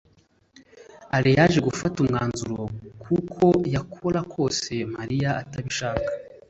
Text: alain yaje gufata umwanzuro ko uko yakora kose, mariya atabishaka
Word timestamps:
alain 1.15 1.35
yaje 1.39 1.59
gufata 1.67 1.95
umwanzuro 2.03 2.55
ko 3.01 3.09
uko 3.19 3.45
yakora 3.75 4.19
kose, 4.33 4.71
mariya 4.95 5.29
atabishaka 5.41 6.09